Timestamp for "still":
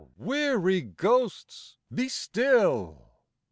2.09-3.07